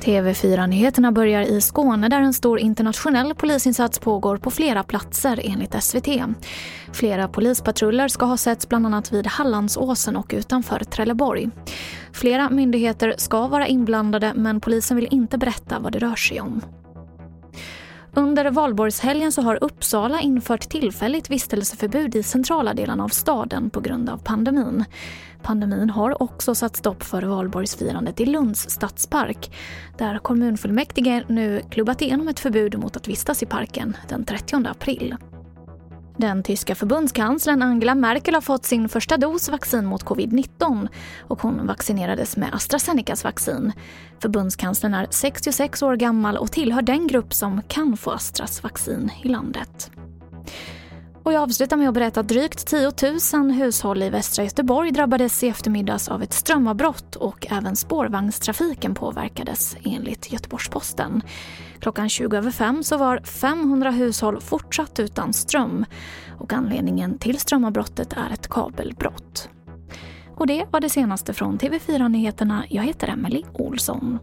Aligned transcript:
TV4-nyheterna 0.00 1.12
börjar 1.12 1.42
i 1.42 1.60
Skåne 1.60 2.08
där 2.08 2.20
en 2.20 2.32
stor 2.32 2.58
internationell 2.58 3.34
polisinsats 3.34 3.98
pågår 3.98 4.36
på 4.36 4.50
flera 4.50 4.82
platser 4.82 5.40
enligt 5.44 5.82
SVT. 5.82 6.08
Flera 6.92 7.28
polispatruller 7.28 8.08
ska 8.08 8.26
ha 8.26 8.36
setts 8.36 8.68
bland 8.68 8.86
annat 8.86 9.12
vid 9.12 9.26
Hallandsåsen 9.26 10.16
och 10.16 10.30
utanför 10.36 10.78
Trelleborg. 10.78 11.48
Flera 12.12 12.50
myndigheter 12.50 13.14
ska 13.16 13.46
vara 13.46 13.66
inblandade 13.66 14.32
men 14.34 14.60
polisen 14.60 14.96
vill 14.96 15.08
inte 15.10 15.38
berätta 15.38 15.78
vad 15.78 15.92
det 15.92 15.98
rör 15.98 16.16
sig 16.16 16.40
om. 16.40 16.60
Under 18.14 18.50
valborgshelgen 18.50 19.32
så 19.32 19.42
har 19.42 19.64
Uppsala 19.64 20.20
infört 20.20 20.68
tillfälligt 20.68 21.30
vistelseförbud 21.30 22.14
i 22.14 22.22
centrala 22.22 22.74
delarna 22.74 23.04
av 23.04 23.08
staden 23.08 23.70
på 23.70 23.80
grund 23.80 24.08
av 24.08 24.18
pandemin. 24.18 24.84
Pandemin 25.42 25.90
har 25.90 26.22
också 26.22 26.54
satt 26.54 26.76
stopp 26.76 27.02
för 27.02 27.22
valborgsfirandet 27.22 28.20
i 28.20 28.26
Lunds 28.26 28.70
stadspark 28.70 29.56
där 29.98 30.18
kommunfullmäktige 30.18 31.24
nu 31.28 31.62
klubbat 31.70 32.02
igenom 32.02 32.28
ett 32.28 32.40
förbud 32.40 32.78
mot 32.78 32.96
att 32.96 33.08
vistas 33.08 33.42
i 33.42 33.46
parken 33.46 33.96
den 34.08 34.24
30 34.24 34.66
april. 34.68 35.16
Den 36.20 36.42
tyska 36.42 36.74
förbundskanslern 36.74 37.62
Angela 37.62 37.94
Merkel 37.94 38.34
har 38.34 38.40
fått 38.40 38.64
sin 38.64 38.88
första 38.88 39.16
dos 39.16 39.48
vaccin 39.48 39.86
mot 39.86 40.04
covid-19 40.04 40.88
och 41.20 41.42
hon 41.42 41.66
vaccinerades 41.66 42.36
med 42.36 42.54
AstraZenecas 42.54 43.24
vaccin. 43.24 43.72
Förbundskanslern 44.18 44.94
är 44.94 45.06
66 45.10 45.82
år 45.82 45.96
gammal 45.96 46.36
och 46.36 46.52
tillhör 46.52 46.82
den 46.82 47.06
grupp 47.06 47.34
som 47.34 47.62
kan 47.68 47.96
få 47.96 48.10
Astras 48.10 48.62
vaccin 48.62 49.10
i 49.22 49.28
landet. 49.28 49.90
Och 51.22 51.32
jag 51.32 51.42
avslutar 51.42 51.76
med 51.76 51.88
att 51.88 51.94
berätta 51.94 52.20
att 52.20 52.28
drygt 52.28 52.66
10 52.66 52.92
000 53.34 53.50
hushåll 53.50 54.02
i 54.02 54.10
västra 54.10 54.44
Göteborg 54.44 54.90
drabbades 54.90 55.42
i 55.42 55.48
eftermiddags 55.48 56.08
av 56.08 56.22
ett 56.22 56.32
strömavbrott 56.32 57.16
och 57.16 57.46
även 57.50 57.76
spårvagnstrafiken 57.76 58.94
påverkades 58.94 59.76
enligt 59.84 60.32
Göteborgs-Posten. 60.32 61.22
Klockan 61.78 62.08
20 62.08 62.36
över 62.36 62.50
5 62.50 62.82
så 62.82 62.96
var 62.96 63.20
500 63.20 63.90
hushåll 63.90 64.40
fortsatt 64.40 65.00
utan 65.00 65.32
ström 65.32 65.84
och 66.38 66.52
anledningen 66.52 67.18
till 67.18 67.38
strömavbrottet 67.38 68.12
är 68.12 68.32
ett 68.32 68.48
kabelbrott. 68.48 69.48
Och 70.36 70.46
det 70.46 70.64
var 70.70 70.80
det 70.80 70.90
senaste 70.90 71.32
från 71.32 71.58
TV4 71.58 72.08
Nyheterna. 72.08 72.64
Jag 72.68 72.82
heter 72.82 73.08
Emily 73.08 73.44
Olsson. 73.52 74.18